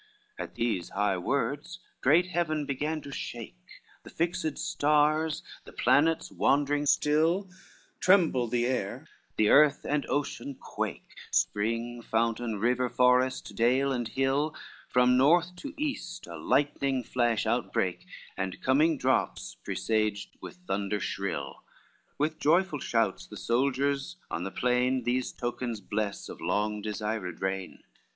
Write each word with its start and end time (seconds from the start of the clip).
LXXIV 0.01 0.39
At 0.43 0.55
these 0.55 0.89
high 0.89 1.17
words 1.19 1.77
great 2.01 2.25
heaven 2.25 2.65
began 2.65 3.01
to 3.01 3.11
shake, 3.11 3.69
The 4.01 4.09
fixed 4.09 4.57
stars, 4.57 5.43
the 5.63 5.71
planets 5.73 6.31
wandering 6.31 6.87
still, 6.87 7.47
Trembled 7.99 8.49
the 8.49 8.65
air, 8.65 9.05
the 9.37 9.49
earth 9.49 9.85
and 9.85 10.07
ocean 10.09 10.55
quake, 10.59 11.13
Spring, 11.31 12.01
fountain, 12.01 12.57
river, 12.57 12.89
forest, 12.89 13.53
dale 13.55 13.91
and 13.91 14.07
hill; 14.07 14.55
From 14.89 15.17
north 15.17 15.55
to 15.57 15.71
east, 15.77 16.25
a 16.25 16.35
lightning 16.35 17.03
flash 17.03 17.45
outbrake, 17.45 18.07
And 18.35 18.59
coming 18.59 18.97
drops 18.97 19.53
presaged 19.63 20.35
with 20.41 20.55
thunders 20.65 21.03
shrill: 21.03 21.63
With 22.17 22.39
joyful 22.39 22.79
shouts 22.79 23.27
the 23.27 23.37
soldiers 23.37 24.15
on 24.31 24.45
the 24.45 24.49
plain, 24.49 25.03
These 25.03 25.31
tokens 25.31 25.79
bless 25.79 26.27
of 26.27 26.41
long 26.41 26.81
desired 26.81 27.39
rain. 27.43 27.83